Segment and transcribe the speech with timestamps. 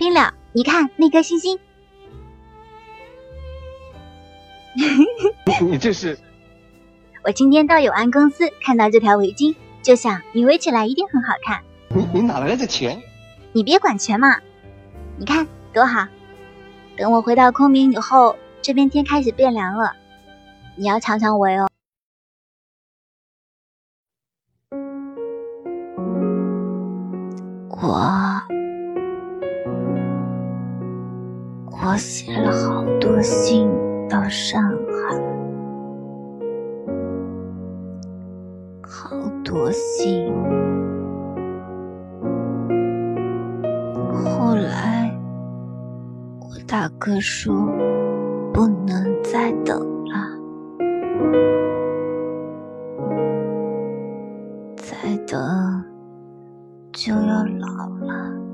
[0.00, 1.58] 冰了，你看那颗星星。
[5.60, 6.18] 你这是？
[7.22, 11.62] 我今天到永安公司看到这条围巾，就想你围起来一定很好看。
[11.90, 13.02] 你你哪来的钱？
[13.52, 14.40] 你别管钱嘛，
[15.18, 16.08] 你看多好。
[16.96, 19.92] 等我回到昆明以后，这边天开始变凉了，
[20.76, 21.68] 你要常常围哦。
[27.82, 28.42] 我
[31.82, 33.68] 我写了好多信
[34.08, 35.18] 到上海，
[38.82, 40.30] 好多信。
[44.12, 45.10] 后来
[46.38, 47.54] 我大哥说
[48.52, 50.38] 不能再等了，
[54.76, 55.40] 再等。
[56.92, 58.49] 就要老了。